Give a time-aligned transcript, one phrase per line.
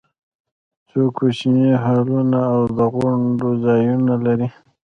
[0.87, 4.47] څو کوچني هالونه او د غونډو ځایونه لري.